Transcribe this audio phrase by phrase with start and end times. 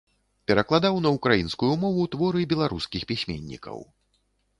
[0.51, 3.77] Перакладаў на ўкраінскую мову творы беларускіх пісьменнікаў.